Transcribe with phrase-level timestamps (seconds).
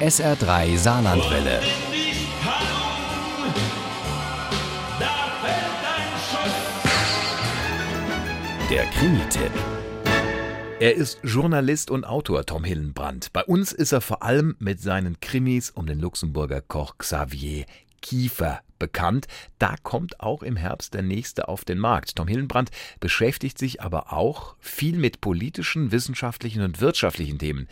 [0.00, 1.60] SR3 Saarlandwelle.
[8.68, 9.52] Der Krimi-Tipp.
[10.80, 13.32] Er ist Journalist und Autor Tom Hillenbrand.
[13.32, 17.64] Bei uns ist er vor allem mit seinen Krimis um den Luxemburger Koch Xavier
[18.02, 19.26] Kiefer bekannt.
[19.58, 22.16] Da kommt auch im Herbst der nächste auf den Markt.
[22.16, 22.70] Tom Hillenbrand
[23.00, 27.68] beschäftigt sich aber auch viel mit politischen, wissenschaftlichen und wirtschaftlichen Themen.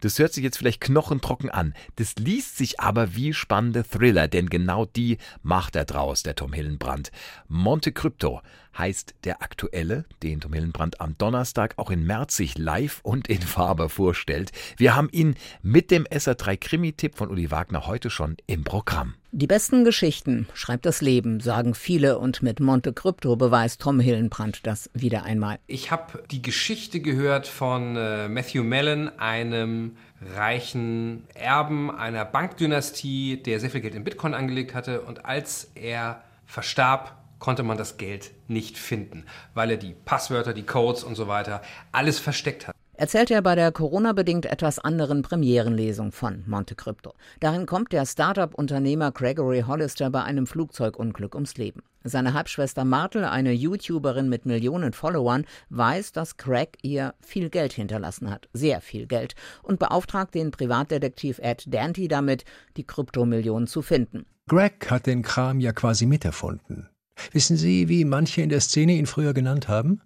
[0.00, 1.74] Das hört sich jetzt vielleicht knochentrocken an.
[1.96, 6.52] Das liest sich aber wie spannende Thriller, denn genau die macht er draus, der Tom
[6.52, 7.10] Hillenbrand.
[7.48, 8.40] Monte Crypto
[8.76, 13.88] heißt der aktuelle, den Tom Hillenbrand am Donnerstag auch in Merzig live und in Farbe
[13.88, 14.50] vorstellt.
[14.76, 19.14] Wir haben ihn mit dem SR3 Krimi-Tipp von Uli Wagner heute schon im Programm.
[19.30, 22.18] Die besten Geschichten schreibt das Leben, sagen viele.
[22.18, 25.58] Und mit Monte Crypto beweist Tom Hillenbrand das wieder einmal.
[25.66, 29.96] Ich habe die Geschichte gehört von äh, Matthew Mellon, einem
[30.36, 35.02] reichen Erben einer Bankdynastie, der sehr viel Geld in Bitcoin angelegt hatte.
[35.02, 39.24] Und als er verstarb, konnte man das Geld nicht finden,
[39.54, 42.71] weil er die Passwörter, die Codes und so weiter alles versteckt hat
[43.02, 47.14] erzählt er bei der Corona-bedingt etwas anderen Premierenlesung von Monte Crypto.
[47.40, 51.82] Darin kommt der Start-up-Unternehmer Gregory Hollister bei einem Flugzeugunglück ums Leben.
[52.04, 58.30] Seine Halbschwester Martel, eine YouTuberin mit Millionen Followern, weiß, dass Craig ihr viel Geld hinterlassen
[58.30, 62.44] hat, sehr viel Geld, und beauftragt den Privatdetektiv Ed Dante damit,
[62.76, 64.26] die Kryptomillionen zu finden.
[64.46, 66.88] Greg hat den Kram ja quasi miterfunden.
[67.32, 70.02] Wissen Sie, wie manche in der Szene ihn früher genannt haben?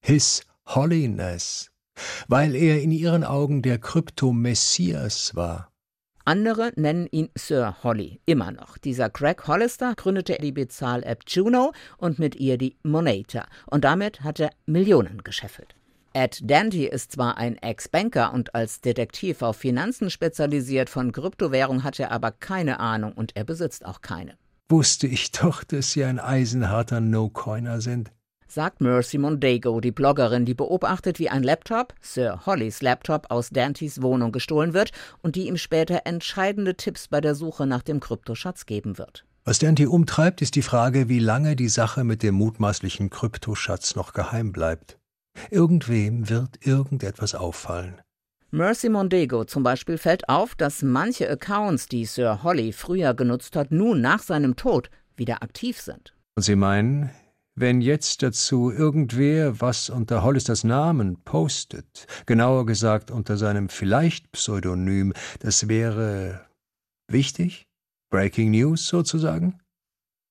[0.00, 1.71] His Holiness
[2.28, 5.72] weil er in ihren Augen der Krypto-Messias war.
[6.24, 8.78] Andere nennen ihn Sir Holly, immer noch.
[8.78, 13.44] Dieser Craig Hollister gründete die Bezahl-App Juno und mit ihr die Monator.
[13.66, 15.74] Und damit hat er Millionen gescheffelt.
[16.14, 21.98] Ed Dante ist zwar ein Ex-Banker und als Detektiv auf Finanzen spezialisiert, von Kryptowährung hat
[21.98, 24.36] er aber keine Ahnung und er besitzt auch keine.
[24.68, 28.12] Wusste ich doch, dass Sie ein eisenharter No-Coiner sind
[28.52, 34.02] sagt Mercy Mondego, die Bloggerin, die beobachtet, wie ein Laptop, Sir Hollys Laptop, aus Dantys
[34.02, 34.92] Wohnung gestohlen wird
[35.22, 39.24] und die ihm später entscheidende Tipps bei der Suche nach dem Kryptoschatz geben wird.
[39.44, 44.12] Was Dante umtreibt, ist die Frage, wie lange die Sache mit dem mutmaßlichen Kryptoschatz noch
[44.12, 44.98] geheim bleibt.
[45.50, 48.00] Irgendwem wird irgendetwas auffallen.
[48.50, 53.70] Mercy Mondego zum Beispiel fällt auf, dass manche Accounts, die Sir Holly früher genutzt hat,
[53.70, 56.14] nun nach seinem Tod wieder aktiv sind.
[56.36, 57.10] Und Sie meinen,
[57.62, 65.14] wenn jetzt dazu irgendwer was unter Hollisters Namen postet, genauer gesagt unter seinem vielleicht Pseudonym,
[65.38, 66.44] das wäre
[67.08, 67.68] wichtig?
[68.10, 69.60] Breaking News sozusagen?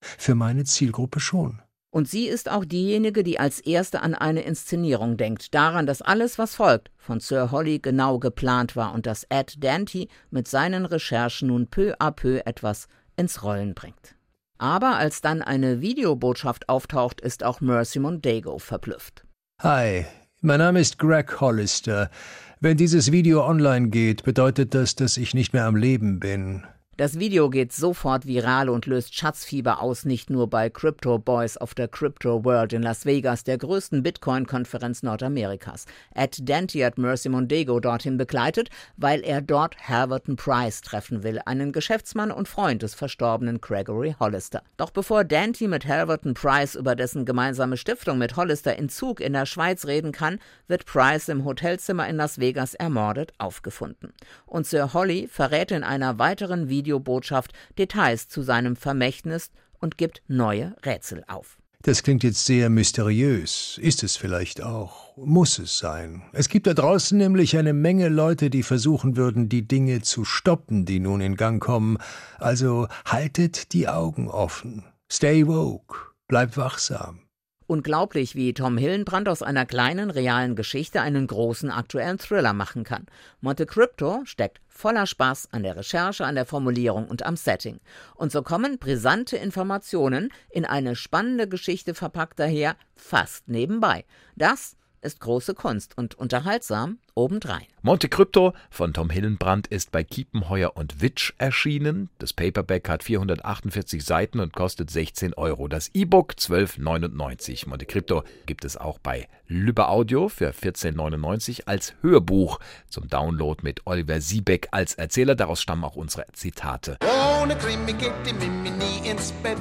[0.01, 1.61] Für meine Zielgruppe schon.
[1.89, 6.37] Und sie ist auch diejenige, die als erste an eine Inszenierung denkt, daran, dass alles,
[6.37, 11.47] was folgt, von Sir Holly genau geplant war und dass Ed Dante mit seinen Recherchen
[11.47, 14.17] nun peu à peu etwas ins Rollen bringt.
[14.61, 19.25] Aber als dann eine Videobotschaft auftaucht, ist auch Mercy Mondego verblüfft.
[19.59, 20.05] Hi,
[20.41, 22.11] mein Name ist Greg Hollister.
[22.59, 26.63] Wenn dieses Video online geht, bedeutet das, dass ich nicht mehr am Leben bin.
[27.01, 31.73] Das Video geht sofort viral und löst Schatzfieber aus, nicht nur bei Crypto Boys auf
[31.73, 35.87] der Crypto World in Las Vegas, der größten Bitcoin-Konferenz Nordamerikas.
[36.13, 41.71] Ed Dante hat Mercy Mondego dorthin begleitet, weil er dort Herberton Price treffen will, einen
[41.71, 44.61] Geschäftsmann und Freund des verstorbenen Gregory Hollister.
[44.77, 49.33] Doch bevor Dante mit Herberton Price über dessen gemeinsame Stiftung mit Hollister in Zug in
[49.33, 50.37] der Schweiz reden kann,
[50.67, 54.13] wird Price im Hotelzimmer in Las Vegas ermordet aufgefunden.
[54.45, 60.21] Und Sir Holly verrät in einer weiteren Video Videobotschaft Details zu seinem Vermächtnis und gibt
[60.27, 61.57] neue Rätsel auf.
[61.83, 63.79] Das klingt jetzt sehr mysteriös.
[63.81, 65.17] Ist es vielleicht auch.
[65.17, 66.21] Muss es sein.
[66.31, 70.85] Es gibt da draußen nämlich eine Menge Leute, die versuchen würden, die Dinge zu stoppen,
[70.85, 71.97] die nun in Gang kommen.
[72.37, 74.83] Also haltet die Augen offen.
[75.11, 75.97] Stay woke.
[76.27, 77.21] Bleibt wachsam.
[77.67, 83.05] Unglaublich, wie Tom Hillenbrand aus einer kleinen realen Geschichte einen großen aktuellen Thriller machen kann.
[83.39, 87.79] Monte Crypto steckt voller Spaß an der Recherche, an der Formulierung und am Setting.
[88.15, 94.05] Und so kommen brisante Informationen in eine spannende Geschichte verpackt daher fast nebenbei.
[94.35, 97.65] Das ist große Kunst und unterhaltsam obendrein.
[97.81, 102.09] Monte Crypto von Tom Hillenbrand ist bei Kiepenheuer und Witsch erschienen.
[102.19, 105.67] Das Paperback hat 448 Seiten und kostet 16 Euro.
[105.67, 107.67] Das E-Book 12,99.
[107.67, 113.85] Monte Crypto gibt es auch bei Lübbe Audio für 14,99 als Hörbuch zum Download mit
[113.85, 115.35] Oliver Siebeck als Erzähler.
[115.35, 116.97] Daraus stammen auch unsere Zitate.
[117.41, 119.57] Ohne Krimi geht die Mimi nie ins Bett.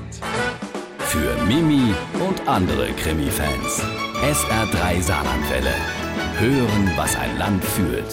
[0.99, 3.81] Für Mimi und andere Krimi-Fans.
[4.23, 5.73] SR3 Saarlandwelle.
[6.38, 8.05] Hören, was ein Land fühlt.